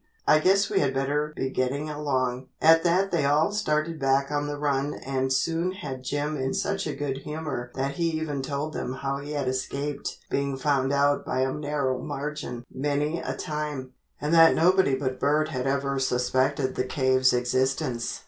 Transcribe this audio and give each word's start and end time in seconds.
I 0.25 0.39
guess 0.39 0.67
we 0.67 0.79
had 0.79 0.95
better 0.95 1.31
be 1.35 1.51
getting 1.51 1.87
along." 1.87 2.47
At 2.59 2.83
that 2.83 3.11
they 3.11 3.23
all 3.23 3.51
started 3.51 3.99
back 3.99 4.31
on 4.31 4.47
the 4.47 4.57
run 4.57 4.95
and 4.95 5.31
soon 5.31 5.73
had 5.73 6.03
Jim 6.03 6.35
in 6.35 6.55
such 6.55 6.87
a 6.87 6.95
good 6.95 7.17
humor 7.17 7.69
that 7.75 7.91
he 7.97 8.09
even 8.19 8.41
told 8.41 8.73
them 8.73 8.93
how 8.93 9.19
he 9.19 9.33
had 9.33 9.47
escaped 9.47 10.17
being 10.31 10.57
found 10.57 10.91
out 10.91 11.23
by 11.23 11.41
a 11.41 11.51
narrow 11.53 11.99
margin 12.01 12.65
many 12.73 13.19
a 13.19 13.35
time, 13.35 13.91
and 14.19 14.33
that 14.33 14.55
nobody 14.55 14.95
but 14.95 15.19
Bert 15.19 15.49
had 15.49 15.67
even 15.67 15.99
suspected 15.99 16.73
the 16.73 16.83
cave's 16.83 17.31
existence. 17.31 18.19